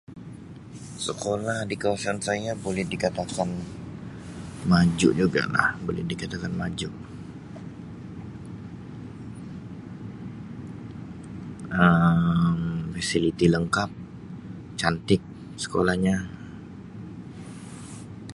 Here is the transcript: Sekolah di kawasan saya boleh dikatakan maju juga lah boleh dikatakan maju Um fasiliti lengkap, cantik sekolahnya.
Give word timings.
Sekolah 1.07 1.57
di 1.69 1.75
kawasan 1.83 2.17
saya 2.27 2.51
boleh 2.65 2.85
dikatakan 2.93 3.49
maju 4.69 5.07
juga 5.21 5.43
lah 5.55 5.67
boleh 5.85 6.03
dikatakan 6.11 6.51
maju 6.61 6.89
Um 11.79 12.59
fasiliti 12.97 13.45
lengkap, 13.55 13.89
cantik 14.81 15.21
sekolahnya. 15.63 16.15